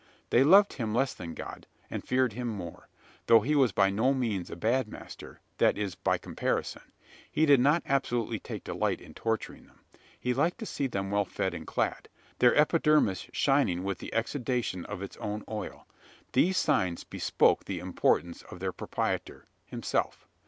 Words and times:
They 0.31 0.43
loved 0.43 0.73
him 0.73 0.95
less 0.95 1.13
than 1.13 1.35
God, 1.35 1.67
and 1.87 2.03
feared 2.03 2.33
him 2.33 2.47
more; 2.47 2.87
though 3.27 3.41
he 3.41 3.53
was 3.55 3.71
by 3.71 3.91
no 3.91 4.15
means 4.15 4.49
a 4.49 4.55
bad 4.55 4.87
master 4.87 5.41
that 5.59 5.77
is, 5.77 5.93
by 5.93 6.17
comparison. 6.17 6.81
He 7.31 7.45
did 7.45 7.59
not 7.59 7.83
absolutely 7.85 8.39
take 8.39 8.63
delight 8.63 8.99
in 8.99 9.13
torturing 9.13 9.67
them. 9.67 9.81
He 10.19 10.33
liked 10.33 10.57
to 10.57 10.65
see 10.65 10.87
them 10.87 11.11
well 11.11 11.25
fed 11.25 11.53
and 11.53 11.67
clad 11.67 12.09
their 12.39 12.55
epidermis 12.55 13.27
shining 13.31 13.83
with 13.83 13.99
the 13.99 14.11
exudation 14.11 14.85
of 14.87 15.03
its 15.03 15.17
own 15.17 15.43
oil. 15.47 15.85
These 16.33 16.57
signs 16.57 17.03
bespoke 17.03 17.65
the 17.65 17.77
importance 17.77 18.41
of 18.49 18.59
their 18.59 18.73
proprietor 18.73 19.45
himself. 19.65 20.25